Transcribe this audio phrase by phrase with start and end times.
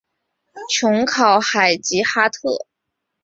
[0.67, 2.65] 琼考海吉哈特。